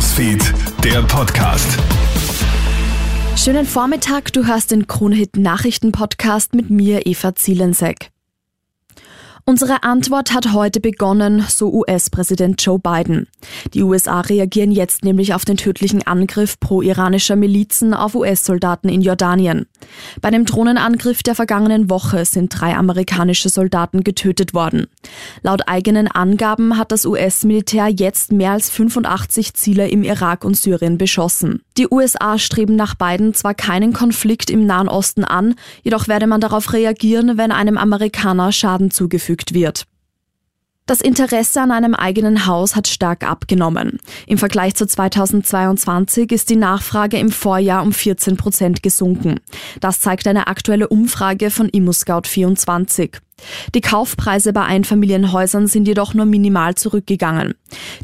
[0.00, 1.78] Newsfeed, der Podcast.
[3.36, 8.10] Schönen Vormittag, du hörst den Kronhit Nachrichten Podcast mit mir, Eva Zielensek.
[9.44, 13.26] Unsere Antwort hat heute begonnen, so US-Präsident Joe Biden.
[13.74, 19.66] Die USA reagieren jetzt nämlich auf den tödlichen Angriff pro-iranischer Milizen auf US-Soldaten in Jordanien.
[20.22, 24.86] Bei dem Drohnenangriff der vergangenen Woche sind drei amerikanische Soldaten getötet worden.
[25.42, 30.98] Laut eigenen Angaben hat das US-Militär jetzt mehr als 85 Ziele im Irak und Syrien
[30.98, 31.62] beschossen.
[31.78, 36.40] Die USA streben nach Biden zwar keinen Konflikt im Nahen Osten an, jedoch werde man
[36.40, 39.86] darauf reagieren, wenn einem Amerikaner Schaden zugefügt wird.
[40.90, 44.00] Das Interesse an einem eigenen Haus hat stark abgenommen.
[44.26, 49.38] Im Vergleich zu 2022 ist die Nachfrage im Vorjahr um 14 Prozent gesunken.
[49.78, 53.18] Das zeigt eine aktuelle Umfrage von ImmoScout24.
[53.72, 57.54] Die Kaufpreise bei Einfamilienhäusern sind jedoch nur minimal zurückgegangen.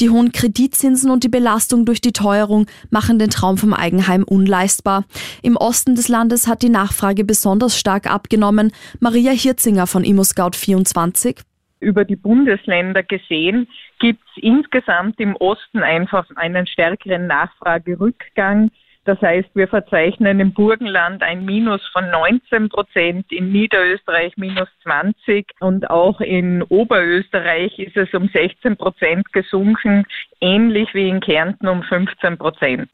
[0.00, 5.04] Die hohen Kreditzinsen und die Belastung durch die Teuerung machen den Traum vom Eigenheim unleistbar.
[5.40, 8.72] Im Osten des Landes hat die Nachfrage besonders stark abgenommen.
[8.98, 11.36] Maria Hirzinger von ImmoScout24
[11.82, 18.70] über die Bundesländer gesehen, gibt es insgesamt im Osten einfach einen stärkeren Nachfragerückgang.
[19.04, 25.44] Das heißt, wir verzeichnen im Burgenland ein Minus von 19 Prozent, in Niederösterreich minus 20
[25.58, 30.04] und auch in Oberösterreich ist es um 16 Prozent gesunken,
[30.40, 32.88] ähnlich wie in Kärnten um 15 Prozent.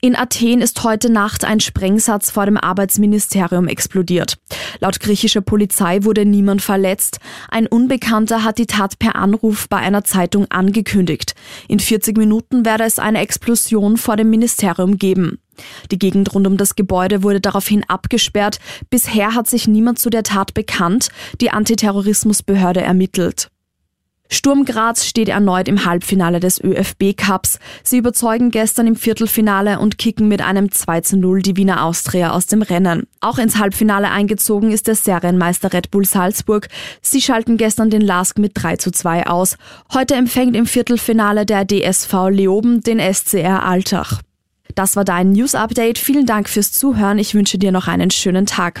[0.00, 4.36] In Athen ist heute Nacht ein Sprengsatz vor dem Arbeitsministerium explodiert.
[4.80, 7.18] Laut griechischer Polizei wurde niemand verletzt.
[7.48, 11.34] Ein Unbekannter hat die Tat per Anruf bei einer Zeitung angekündigt.
[11.68, 15.38] In 40 Minuten werde es eine Explosion vor dem Ministerium geben.
[15.90, 18.58] Die Gegend rund um das Gebäude wurde daraufhin abgesperrt.
[18.90, 21.08] Bisher hat sich niemand zu der Tat bekannt.
[21.40, 23.48] Die Antiterrorismusbehörde ermittelt.
[24.28, 27.58] Sturm Graz steht erneut im Halbfinale des ÖFB Cups.
[27.82, 32.32] Sie überzeugen gestern im Viertelfinale und kicken mit einem 2 zu 0 die Wiener Austria
[32.32, 33.06] aus dem Rennen.
[33.20, 36.68] Auch ins Halbfinale eingezogen ist der Serienmeister Red Bull Salzburg.
[37.02, 39.56] Sie schalten gestern den Lask mit 3 zu 2 aus.
[39.92, 44.20] Heute empfängt im Viertelfinale der DSV Leoben den SCR Altach.
[44.74, 45.98] Das war dein News Update.
[45.98, 47.18] Vielen Dank fürs Zuhören.
[47.18, 48.80] Ich wünsche dir noch einen schönen Tag.